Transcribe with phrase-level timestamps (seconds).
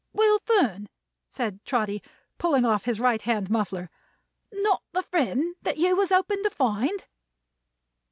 [0.13, 0.89] "Will Fern,"
[1.29, 2.01] said Trotty,
[2.39, 3.91] pulling on his right hand muffler.
[4.51, 7.03] "Not the friend that you was hoping to find?"